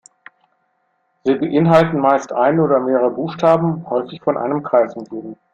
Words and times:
Sie 1.23 1.35
beinhalten 1.35 1.99
meist 1.99 2.33
einen 2.33 2.61
oder 2.61 2.79
mehrere 2.79 3.11
Buchstaben, 3.11 3.87
häufig 3.87 4.19
von 4.23 4.35
einem 4.35 4.63
Kreis 4.63 4.95
umgeben. 4.95 5.35